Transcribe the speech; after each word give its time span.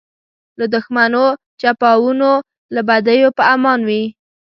له 0.59 0.65
دښمنو 0.75 1.25
چپاوونو 1.61 2.31
له 2.73 2.81
بدیو 2.89 3.29
په 3.37 3.43
امان 3.55 3.79
وي. 3.89 4.03